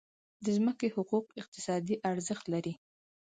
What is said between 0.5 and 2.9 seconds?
ځمکې حقوق اقتصادي ارزښت لري.